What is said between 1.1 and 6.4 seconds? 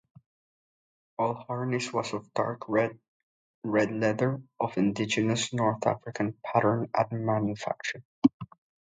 All harness was of dark-red red leather, of indigenous North African